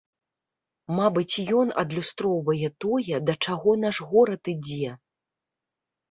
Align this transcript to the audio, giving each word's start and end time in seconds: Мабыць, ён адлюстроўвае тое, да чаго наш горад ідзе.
Мабыць, 0.99 1.35
ён 1.59 1.67
адлюстроўвае 1.81 2.69
тое, 2.85 3.19
да 3.27 3.35
чаго 3.47 3.75
наш 3.83 3.97
горад 4.13 4.41
ідзе. 4.55 4.89